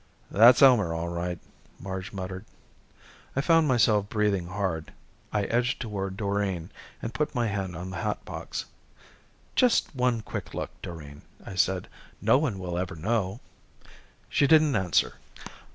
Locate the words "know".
12.95-13.41